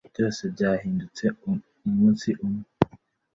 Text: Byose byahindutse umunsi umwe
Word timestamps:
Byose 0.13 0.41
byahindutse 0.53 1.25
umunsi 1.87 2.29
umwe 2.45 2.65